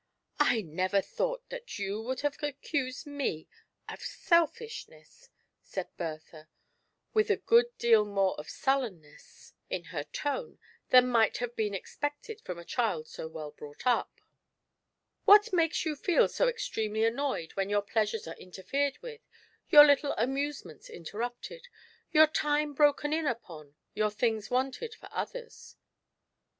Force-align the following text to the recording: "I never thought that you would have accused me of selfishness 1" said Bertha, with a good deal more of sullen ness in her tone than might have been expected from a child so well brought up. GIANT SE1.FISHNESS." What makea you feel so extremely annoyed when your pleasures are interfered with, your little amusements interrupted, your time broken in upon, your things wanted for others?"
"I 0.39 0.63
never 0.63 0.99
thought 0.99 1.47
that 1.49 1.77
you 1.77 2.01
would 2.01 2.21
have 2.21 2.35
accused 2.41 3.05
me 3.05 3.47
of 3.87 4.01
selfishness 4.01 5.29
1" 5.59 5.59
said 5.61 5.95
Bertha, 5.95 6.49
with 7.13 7.29
a 7.29 7.35
good 7.37 7.67
deal 7.77 8.03
more 8.03 8.35
of 8.39 8.49
sullen 8.49 9.01
ness 9.01 9.53
in 9.69 9.83
her 9.93 10.03
tone 10.05 10.57
than 10.89 11.07
might 11.07 11.37
have 11.37 11.55
been 11.55 11.75
expected 11.75 12.41
from 12.41 12.57
a 12.57 12.65
child 12.65 13.09
so 13.09 13.27
well 13.27 13.51
brought 13.51 13.85
up. 13.85 14.11
GIANT 14.15 14.25
SE1.FISHNESS." 14.25 15.21
What 15.25 15.45
makea 15.53 15.85
you 15.85 15.95
feel 15.95 16.27
so 16.27 16.47
extremely 16.47 17.05
annoyed 17.05 17.51
when 17.51 17.69
your 17.69 17.83
pleasures 17.83 18.27
are 18.27 18.33
interfered 18.37 18.97
with, 19.03 19.21
your 19.69 19.85
little 19.85 20.13
amusements 20.17 20.89
interrupted, 20.89 21.67
your 22.09 22.25
time 22.25 22.73
broken 22.73 23.13
in 23.13 23.27
upon, 23.27 23.75
your 23.93 24.09
things 24.09 24.49
wanted 24.49 24.95
for 24.95 25.09
others?" 25.11 25.75